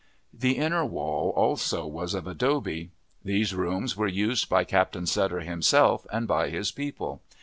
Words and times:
The 0.33 0.57
inner 0.57 0.83
wall 0.83 1.29
also 1.29 1.85
was 1.85 2.15
of 2.15 2.25
adobe. 2.25 2.89
These 3.23 3.53
rooms 3.53 3.95
were 3.95 4.07
used 4.07 4.49
by 4.49 4.63
Captain 4.63 5.05
Sutter 5.05 5.41
himself 5.41 6.07
and 6.11 6.27
by 6.27 6.49
his 6.49 6.71
people. 6.71 7.21